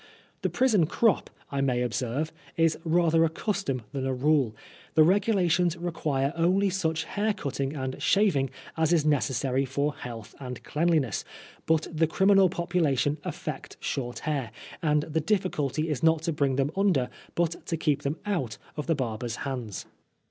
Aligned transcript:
The 0.41 0.49
prison 0.49 0.87
crop, 0.87 1.29
I 1.51 1.61
may 1.61 1.83
observe, 1.83 2.31
is 2.57 2.75
rather 2.83 3.23
a 3.23 3.29
custom 3.29 3.83
than 3.91 4.07
a 4.07 4.13
rule; 4.15 4.55
the 4.95 5.03
regulations 5.03 5.77
require 5.77 6.33
only 6.35 6.71
such 6.71 7.03
hair 7.03 7.33
cutting 7.35 7.75
and 7.75 8.01
shaving 8.01 8.49
as 8.75 8.91
is 8.91 9.05
necessary 9.05 9.63
for 9.63 9.93
health 9.93 10.33
and 10.39 10.63
cleanliness, 10.63 11.23
but 11.67 11.87
the 11.93 12.07
criminal 12.07 12.49
population 12.49 13.19
affect 13.23 13.77
short 13.79 14.17
hair, 14.17 14.49
and 14.81 15.03
the 15.03 15.21
difficulty 15.21 15.87
is 15.87 16.01
not 16.01 16.23
to 16.23 16.33
bring 16.33 16.55
them 16.55 16.71
under, 16.75 17.07
but 17.35 17.63
to 17.67 17.77
keep 17.77 18.01
them, 18.01 18.17
out 18.25 18.57
of, 18.75 18.87
the 18.87 18.95
barber's 18.95 19.35
hands. 19.45 19.85